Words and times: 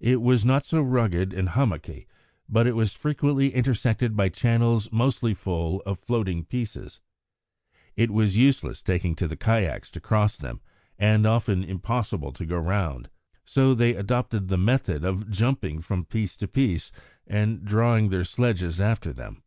It 0.00 0.20
was 0.20 0.44
not 0.44 0.66
so 0.66 0.82
rugged 0.82 1.32
and 1.32 1.50
hummocky, 1.50 2.08
but 2.48 2.66
it 2.66 2.72
was 2.74 2.92
frequently 2.92 3.54
intersected 3.54 4.16
by 4.16 4.28
channels 4.28 4.90
mostly 4.90 5.32
full 5.32 5.80
of 5.86 6.00
floating 6.00 6.44
pieces. 6.44 6.98
It 7.94 8.10
was 8.10 8.36
useless 8.36 8.82
taking 8.82 9.14
to 9.14 9.28
the 9.28 9.36
kayaks 9.36 9.92
to 9.92 10.00
cross 10.00 10.36
them, 10.36 10.60
and 10.98 11.24
often 11.24 11.62
impossible 11.62 12.32
to 12.32 12.44
go 12.44 12.58
round, 12.58 13.10
so 13.44 13.74
they 13.74 13.94
adopted 13.94 14.48
the 14.48 14.58
method 14.58 15.04
of 15.04 15.30
jumping 15.30 15.80
from 15.82 16.04
piece 16.06 16.34
to 16.38 16.48
piece, 16.48 16.90
and 17.24 17.64
drawing 17.64 18.08
their 18.08 18.24
sledges 18.24 18.80
after 18.80 19.12
them. 19.12 19.44